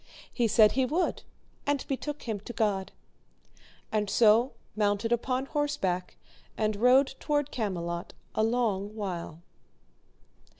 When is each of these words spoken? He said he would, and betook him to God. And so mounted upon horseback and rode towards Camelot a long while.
He 0.33 0.47
said 0.47 0.71
he 0.71 0.83
would, 0.83 1.21
and 1.67 1.85
betook 1.87 2.23
him 2.23 2.39
to 2.39 2.53
God. 2.53 2.91
And 3.91 4.09
so 4.09 4.53
mounted 4.75 5.11
upon 5.11 5.45
horseback 5.45 6.17
and 6.57 6.75
rode 6.77 7.13
towards 7.19 7.49
Camelot 7.51 8.13
a 8.33 8.41
long 8.41 8.95
while. 8.95 9.43